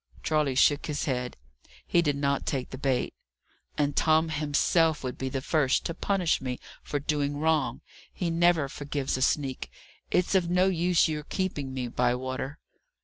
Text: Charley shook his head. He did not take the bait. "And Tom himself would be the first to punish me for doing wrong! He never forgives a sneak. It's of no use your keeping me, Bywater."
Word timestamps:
Charley 0.23 0.55
shook 0.55 0.87
his 0.87 1.05
head. 1.05 1.37
He 1.85 2.01
did 2.01 2.15
not 2.15 2.47
take 2.47 2.71
the 2.71 2.77
bait. 2.79 3.13
"And 3.77 3.95
Tom 3.95 4.29
himself 4.29 5.03
would 5.03 5.15
be 5.15 5.29
the 5.29 5.43
first 5.43 5.85
to 5.85 5.93
punish 5.93 6.41
me 6.41 6.59
for 6.81 6.99
doing 6.99 7.37
wrong! 7.37 7.81
He 8.11 8.31
never 8.31 8.67
forgives 8.67 9.15
a 9.15 9.21
sneak. 9.21 9.69
It's 10.09 10.33
of 10.33 10.49
no 10.49 10.65
use 10.65 11.07
your 11.07 11.21
keeping 11.21 11.71
me, 11.71 11.87
Bywater." 11.87 12.57